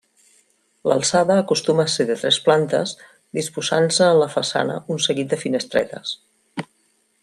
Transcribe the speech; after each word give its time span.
L'alçada 0.91 1.35
acostuma 1.41 1.85
a 1.89 1.91
ser 1.97 2.07
de 2.11 2.15
tres 2.23 2.39
plantes 2.47 2.95
disposant-se 3.41 4.11
en 4.15 4.21
la 4.25 4.33
façana 4.39 4.83
un 4.97 5.05
seguit 5.09 5.33
de 5.35 5.43
finestretes. 5.47 6.21